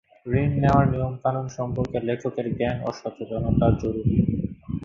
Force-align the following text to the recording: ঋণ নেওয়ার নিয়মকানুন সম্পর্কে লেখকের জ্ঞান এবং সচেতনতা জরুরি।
ঋণ 0.33 0.51
নেওয়ার 0.61 0.85
নিয়মকানুন 0.91 1.45
সম্পর্কে 1.57 1.97
লেখকের 2.07 2.47
জ্ঞান 2.57 2.77
এবং 2.79 2.93
সচেতনতা 2.99 3.67
জরুরি। 3.81 4.15